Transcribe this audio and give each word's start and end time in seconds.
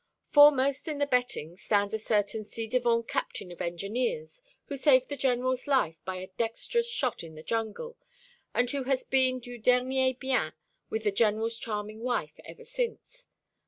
Foremost 0.31 0.87
in 0.87 0.97
the 0.97 1.05
betting 1.05 1.55
stands 1.55 1.93
a 1.93 1.99
certain 1.99 2.43
ci 2.43 2.65
devant 2.67 3.07
captain 3.07 3.51
of 3.51 3.61
Engineers, 3.61 4.41
who 4.65 4.75
saved 4.75 5.09
the 5.09 5.15
General's 5.15 5.67
life 5.67 6.03
by 6.05 6.15
a 6.15 6.31
dexterous 6.37 6.89
shot 6.89 7.23
in 7.23 7.35
the 7.35 7.43
jungle, 7.43 7.99
and 8.51 8.67
who 8.71 8.85
has 8.85 9.03
been 9.03 9.39
du 9.39 9.59
dernier 9.59 10.15
bien 10.15 10.53
with 10.89 11.03
the 11.03 11.11
General's 11.11 11.59
charming 11.59 11.99
wife 11.99 12.39
ever 12.45 12.65
since. 12.65 13.27